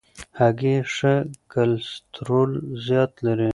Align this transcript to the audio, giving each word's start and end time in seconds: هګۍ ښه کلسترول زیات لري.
هګۍ 0.39 0.75
ښه 0.95 1.15
کلسترول 1.53 2.51
زیات 2.85 3.13
لري. 3.25 3.49